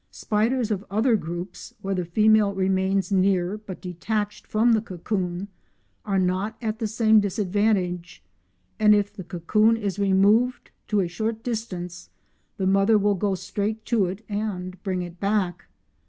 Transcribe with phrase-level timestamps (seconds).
[0.09, 5.47] Spiders of other groups, where the female remains near but detached from the cocoon,
[6.05, 8.23] are not at the same disadvantage,
[8.79, 12.09] and if the cocoon is removed to a short distance
[12.57, 15.67] the mother will go straight to it and bring it back.